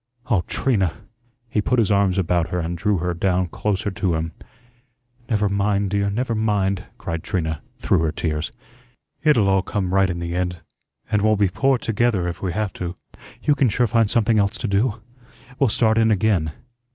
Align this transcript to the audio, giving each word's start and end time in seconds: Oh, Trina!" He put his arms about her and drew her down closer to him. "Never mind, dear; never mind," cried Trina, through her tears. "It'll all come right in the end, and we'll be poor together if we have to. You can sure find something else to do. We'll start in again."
Oh, 0.31 0.41
Trina!" 0.47 0.95
He 1.47 1.61
put 1.61 1.77
his 1.77 1.91
arms 1.91 2.17
about 2.17 2.47
her 2.49 2.57
and 2.57 2.75
drew 2.75 2.97
her 2.97 3.13
down 3.13 3.47
closer 3.49 3.91
to 3.91 4.15
him. 4.15 4.31
"Never 5.29 5.47
mind, 5.47 5.91
dear; 5.91 6.09
never 6.09 6.33
mind," 6.33 6.85
cried 6.97 7.21
Trina, 7.21 7.61
through 7.77 7.99
her 7.99 8.11
tears. 8.11 8.51
"It'll 9.21 9.47
all 9.47 9.61
come 9.61 9.93
right 9.93 10.09
in 10.09 10.17
the 10.17 10.33
end, 10.33 10.61
and 11.11 11.21
we'll 11.21 11.35
be 11.37 11.49
poor 11.49 11.77
together 11.77 12.27
if 12.27 12.41
we 12.41 12.51
have 12.51 12.73
to. 12.81 12.95
You 13.43 13.53
can 13.53 13.69
sure 13.69 13.85
find 13.85 14.09
something 14.09 14.39
else 14.39 14.57
to 14.57 14.67
do. 14.67 15.03
We'll 15.59 15.69
start 15.69 15.99
in 15.99 16.09
again." 16.09 16.51